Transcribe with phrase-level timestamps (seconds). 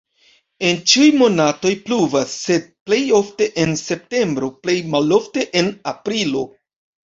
[0.69, 6.47] En ĉiuj monatoj pluvas, sed plej ofte en septembro, plej malofte en aprilo.